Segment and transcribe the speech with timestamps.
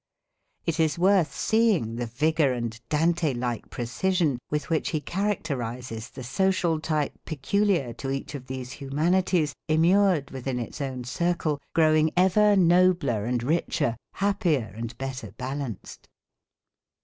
[0.65, 6.23] It is worth seeing the vigour and Dante like precision with which he characterises the
[6.23, 12.55] social type peculiar to each of these humanities, immured within its own circle, growing ever
[12.55, 16.09] nobler and richer, happier and better balanced.